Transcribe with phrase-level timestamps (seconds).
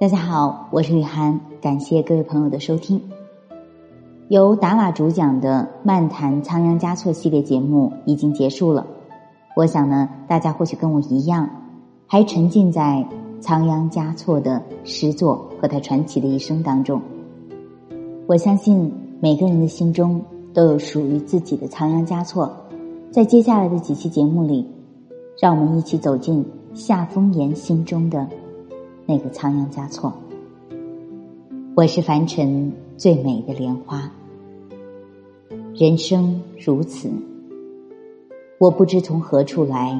[0.00, 3.02] 大家好，我是雨涵，感谢各位朋友的收听。
[4.28, 8.86] 由达瓦主讲的《漫谈仓央嘉措》系列节目已经结束了。
[9.56, 11.50] 我想呢，大家或许跟我一样，
[12.06, 13.04] 还沉浸在
[13.40, 17.02] 仓央嘉措的诗作和他传奇的一生当中。
[18.28, 20.22] 我相信每个人的心中
[20.54, 22.48] 都有属于自己的仓央嘉措。
[23.10, 24.64] 在接下来的几期节目里，
[25.40, 28.24] 让我们一起走进夏风言心中的。
[29.10, 30.12] 那个仓央嘉措，
[31.74, 34.02] 我是凡尘最美的莲花。
[35.74, 37.10] 人生如此，
[38.58, 39.98] 我不知从何处来，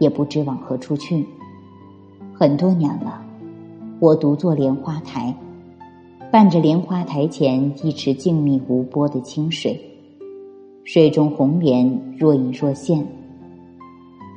[0.00, 1.24] 也不知往何处去。
[2.34, 3.24] 很多年了，
[4.00, 5.32] 我独坐莲花台，
[6.32, 9.80] 伴着莲花台前一池静谧无波的清水，
[10.82, 13.06] 水中红莲若隐若现，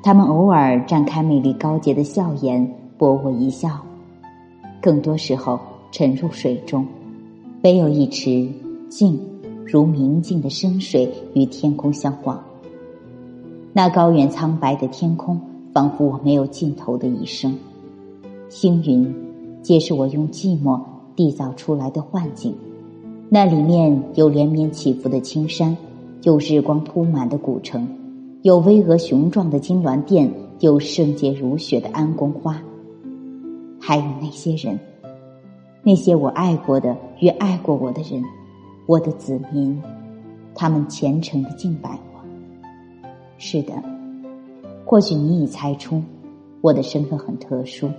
[0.04, 3.84] 他们偶尔绽开美丽高洁的笑颜，博我一笑。
[4.82, 5.60] 更多时候
[5.92, 6.88] 沉入水中，
[7.64, 8.50] 唯有一池
[8.90, 9.20] 静
[9.64, 12.44] 如明镜的深水与天空相望。
[13.72, 15.40] 那高远苍白的天空，
[15.72, 17.56] 仿佛我没有尽头的一生。
[18.50, 19.14] 星云，
[19.62, 20.82] 皆是我用寂寞
[21.16, 22.54] 缔造出来的幻境。
[23.30, 25.78] 那里面有连绵起伏的青山，
[26.24, 27.88] 有日光铺满的古城，
[28.42, 32.62] 有巍峨雄壮的金銮殿，有圣洁如雪的安宫花。
[33.84, 34.80] 还有那些人，
[35.82, 38.24] 那些我爱过的与爱过我的人，
[38.86, 39.82] 我的子民，
[40.54, 42.22] 他们虔诚的敬拜我。
[43.40, 43.74] 是的，
[44.86, 46.00] 或许你已猜出
[46.62, 47.90] 我的身份很特殊。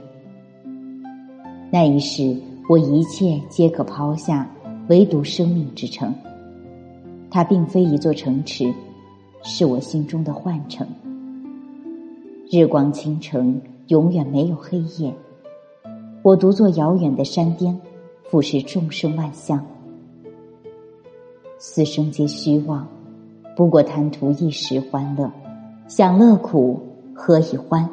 [1.69, 2.37] 那一世，
[2.69, 4.49] 我一切皆可抛下，
[4.89, 6.15] 唯独生命之城。
[7.29, 8.73] 它并非一座城池，
[9.43, 10.87] 是我心中的幻城。
[12.49, 15.13] 日光倾城，永远没有黑夜。
[16.23, 17.77] 我独坐遥远的山巅，
[18.23, 19.61] 俯视众生万象。
[21.59, 22.87] 死生皆虚妄，
[23.57, 25.29] 不过贪图一时欢乐。
[25.89, 26.79] 享乐苦，
[27.13, 27.91] 何以欢？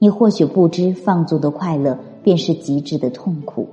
[0.00, 3.68] 你或许不知，放纵的快乐便是极致的痛苦。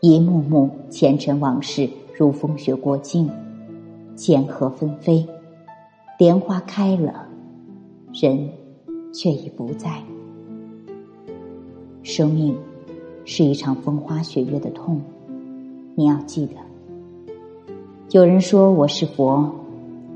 [0.00, 3.30] 一幕幕前尘往事如风雪过境，
[4.14, 5.26] 千河纷飞，
[6.18, 7.26] 莲花开了，
[8.12, 8.46] 人
[9.14, 10.02] 却已不在。
[12.02, 12.56] 生命
[13.24, 15.00] 是一场风花雪月的痛，
[15.94, 16.54] 你要记得。
[18.10, 19.48] 有人说我是佛，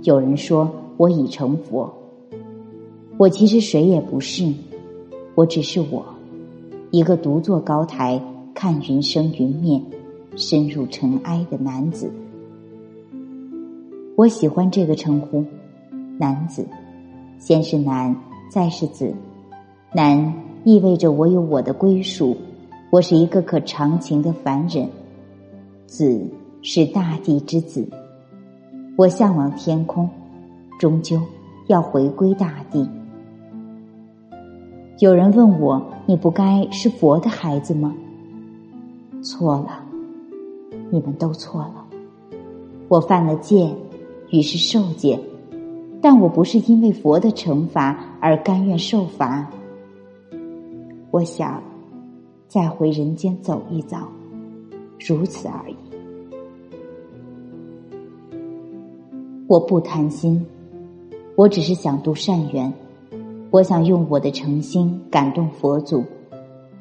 [0.03, 1.93] 有人说我已成佛。
[3.17, 4.53] 我其实谁也不是，
[5.35, 6.05] 我只是我，
[6.91, 8.21] 一个独坐高台
[8.53, 9.81] 看云生云灭、
[10.37, 12.11] 深入尘埃的男子。
[14.17, 15.45] 我喜欢这个称呼，
[16.19, 16.67] 男子，
[17.39, 18.15] 先是男，
[18.51, 19.15] 再是子，
[19.95, 20.46] 男。
[20.67, 22.37] 意味着我有我的归属，
[22.91, 24.91] 我是一个可长情的凡人。
[25.87, 26.27] 子
[26.61, 27.89] 是大地之子，
[28.97, 30.11] 我向往天空，
[30.81, 31.23] 终究
[31.69, 32.85] 要回归大地。
[34.99, 37.95] 有人问我：“你不该是佛的孩子吗？”
[39.23, 39.85] 错了，
[40.91, 41.87] 你们都错了。
[42.89, 43.71] 我犯了戒，
[44.31, 45.17] 于是受戒，
[46.03, 49.49] 但我不是因为佛的惩罚而甘愿受罚。
[51.17, 51.63] 我想
[52.47, 54.07] 再回人间走一遭，
[55.01, 55.77] 如此而已。
[59.47, 60.45] 我不贪心，
[61.35, 62.71] 我只是想度善缘。
[63.51, 66.05] 我想用我的诚心感动佛祖，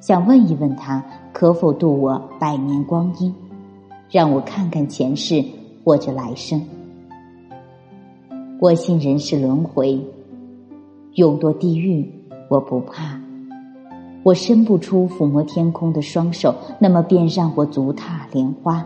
[0.01, 1.01] 想问一问他
[1.31, 3.33] 可否度我百年光阴，
[4.09, 5.41] 让我看看前世
[5.85, 6.61] 或者来生。
[8.59, 9.97] 我信人世轮回，
[11.13, 12.05] 勇夺地狱，
[12.49, 13.24] 我不怕。
[14.25, 18.83] 我伸不出抚摸天空的双手，那么便让我足踏莲花，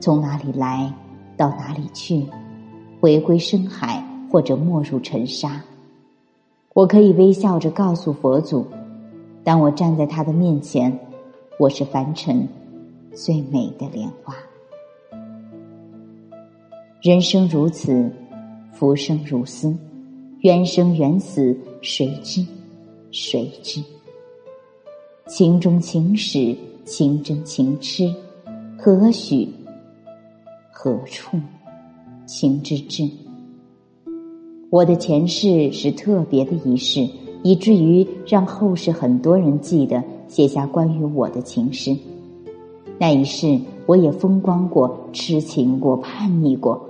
[0.00, 0.92] 从哪里来
[1.36, 2.26] 到哪里去，
[3.00, 5.62] 回归深海或者没入尘沙。
[6.74, 8.66] 我可以微笑着告诉佛祖，
[9.44, 10.92] 当我站在他的面前，
[11.60, 12.48] 我是凡尘
[13.14, 14.34] 最美的莲花。
[17.00, 18.10] 人生如此，
[18.72, 19.72] 浮生如斯，
[20.40, 22.44] 缘生缘死，谁知？
[23.12, 23.80] 谁知？
[25.28, 28.14] 情中情始，情真情痴，
[28.78, 29.48] 何许？
[30.70, 31.36] 何处？
[32.26, 33.10] 情之至。
[34.70, 37.08] 我的前世是特别的一世，
[37.42, 41.96] 以至于让后世很多人记得，写下关于我的情诗。
[42.96, 46.80] 那一世，我也风光过，痴情过，叛逆过。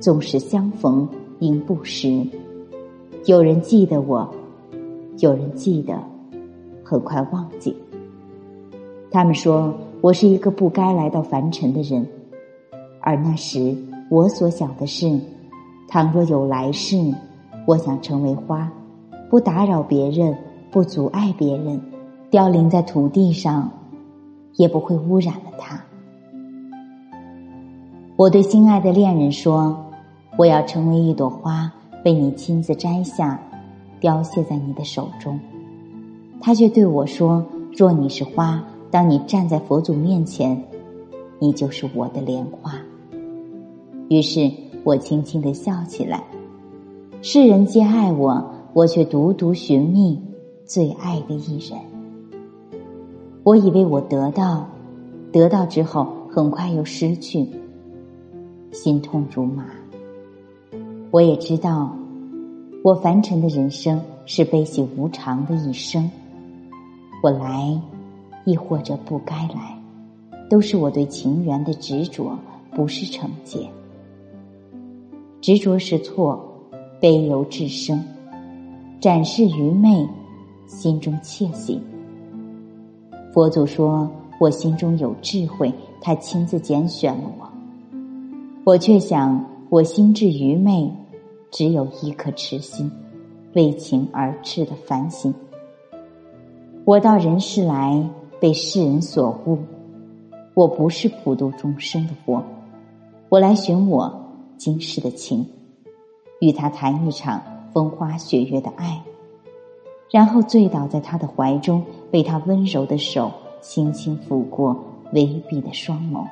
[0.00, 1.06] 纵使相逢
[1.40, 2.26] 应不识，
[3.26, 4.26] 有人记得我，
[5.18, 6.11] 有人记得。
[6.92, 7.74] 很快忘记，
[9.10, 9.72] 他们说
[10.02, 12.06] 我是一个不该来到凡尘的人，
[13.00, 13.74] 而那时
[14.10, 15.18] 我所想的是，
[15.88, 16.98] 倘若有来世，
[17.66, 18.70] 我想成为花，
[19.30, 20.36] 不打扰别人，
[20.70, 21.80] 不阻碍别人，
[22.28, 23.70] 凋零在土地上，
[24.56, 25.80] 也不会污染了它。
[28.16, 29.74] 我对心爱的恋人说
[30.36, 31.72] ：“我要成为一朵花，
[32.04, 33.40] 被你亲自摘下，
[33.98, 35.40] 凋谢在你的手中。”
[36.44, 40.60] 他却对我说：“若你是花，当你站在佛祖面前，
[41.38, 42.74] 你就是我的莲花。”
[44.10, 44.50] 于是
[44.82, 46.24] 我轻轻的笑起来。
[47.22, 50.20] 世人皆爱我，我却独独寻觅
[50.64, 51.78] 最爱的一人。
[53.44, 54.66] 我以为我得到，
[55.30, 57.48] 得到之后很快又失去。
[58.72, 59.64] 心痛如麻。
[61.12, 61.94] 我也知道，
[62.82, 66.10] 我凡尘的人生是悲喜无常的一生。
[67.22, 67.80] 我来，
[68.44, 69.78] 亦或者不该来，
[70.50, 72.36] 都是我对情缘的执着，
[72.72, 73.70] 不是惩戒。
[75.40, 76.44] 执着是错，
[77.00, 78.02] 悲由至生。
[79.00, 80.04] 展示愚昧，
[80.66, 81.80] 心中窃喜。
[83.32, 84.10] 佛祖说
[84.40, 87.48] 我心中有智慧，他亲自拣选了我。
[88.64, 90.92] 我却想，我心智愚昧，
[91.52, 92.90] 只有一颗痴心，
[93.54, 95.32] 为情而痴的凡心。
[96.84, 98.04] 我到人世来，
[98.40, 99.56] 被世人所误。
[100.52, 102.42] 我不是普度众生的佛，
[103.28, 104.12] 我来寻我
[104.56, 105.46] 今世的情，
[106.40, 107.40] 与他谈一场
[107.72, 109.00] 风花雪月的爱，
[110.10, 113.30] 然后醉倒在他的怀中，被他温柔的手
[113.60, 114.76] 轻轻抚过
[115.12, 116.26] 微闭的双眸。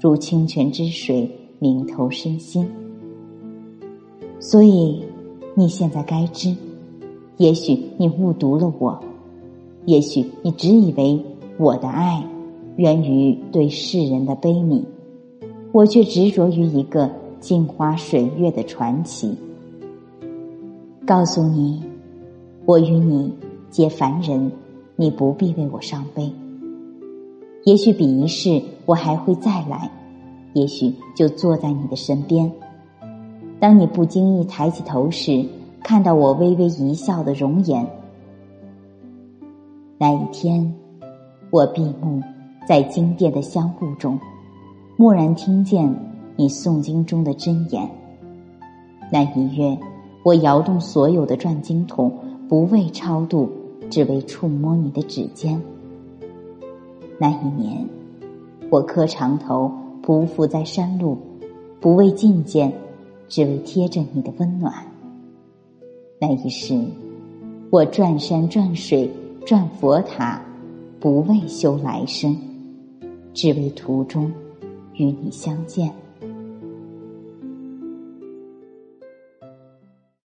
[0.00, 1.28] 如清泉之水，
[1.58, 2.70] 明透身心。
[4.38, 5.04] 所以，
[5.56, 6.54] 你现在该知，
[7.36, 8.98] 也许你误读了我，
[9.88, 11.18] 也许你只以为
[11.56, 12.22] 我的爱
[12.76, 14.84] 源于对世人的悲悯，
[15.72, 19.34] 我却执着于一个镜花水月的传奇。
[21.06, 21.82] 告诉你，
[22.66, 23.32] 我与你
[23.70, 24.52] 皆凡人，
[24.94, 26.30] 你不必为我伤悲。
[27.64, 29.90] 也许彼一世我还会再来，
[30.52, 32.52] 也许就坐在你的身边。
[33.58, 35.46] 当你不经意抬起头时，
[35.82, 37.88] 看到我微微一笑的容颜。
[40.00, 40.72] 那一天，
[41.50, 42.22] 我闭目
[42.68, 44.16] 在经殿的香雾中，
[44.96, 45.92] 蓦然听见
[46.36, 47.90] 你诵经中的真言。
[49.10, 49.76] 那一月，
[50.22, 52.12] 我摇动所有的转经筒，
[52.48, 53.50] 不为超度，
[53.90, 55.60] 只为触摸你的指尖。
[57.18, 57.84] 那一年，
[58.70, 59.68] 我磕长头
[60.00, 61.18] 匍匐在山路，
[61.80, 62.72] 不为觐见，
[63.28, 64.72] 只为贴着你的温暖。
[66.20, 66.80] 那一世，
[67.70, 69.10] 我转山转水
[69.46, 70.42] 转佛塔，
[71.00, 72.36] 不为修来生，
[73.32, 74.30] 只为途中
[74.94, 75.90] 与你相见。